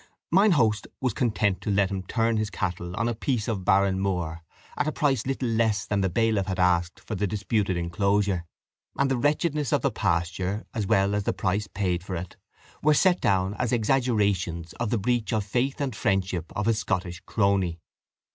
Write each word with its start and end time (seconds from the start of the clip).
Mine 0.31 0.53
host 0.53 0.87
was 0.99 1.13
content 1.13 1.61
to 1.61 1.69
let 1.69 1.91
him 1.91 2.01
turn 2.01 2.37
his 2.37 2.49
cattle 2.49 2.95
on 2.95 3.07
a 3.07 3.13
piece 3.13 3.47
of 3.47 3.63
barren 3.63 3.99
moor, 3.99 4.41
at 4.75 4.87
a 4.87 4.91
price 4.91 5.27
little 5.27 5.47
less 5.49 5.85
than 5.85 6.01
the 6.01 6.09
bailiff 6.09 6.47
had 6.47 6.57
asked 6.59 6.99
for 6.99 7.13
the 7.13 7.27
disputed 7.27 7.77
inclosure; 7.77 8.45
and 8.97 9.11
the 9.11 9.15
wretchedness 9.15 9.71
of 9.71 9.83
the 9.83 9.91
pasture, 9.91 10.65
as 10.73 10.87
well 10.87 11.13
as 11.13 11.25
the 11.25 11.33
price 11.33 11.67
paid 11.67 12.03
for 12.03 12.15
it, 12.15 12.35
were 12.81 12.95
set 12.95 13.21
down 13.21 13.53
as 13.59 13.71
exaggerations 13.71 14.73
of 14.79 14.89
the 14.89 14.97
breach 14.97 15.31
of 15.31 15.43
faith 15.45 15.79
and 15.79 15.95
friendship 15.95 16.51
of 16.55 16.65
his 16.65 16.79
Scottish 16.79 17.19
crony. 17.27 17.79